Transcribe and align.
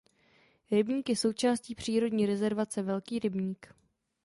Rybník 0.71 1.09
je 1.09 1.15
součástí 1.15 1.75
přírodní 1.75 2.25
rezervace 2.25 2.81
Velký 2.81 3.19
rybník. 3.19 3.73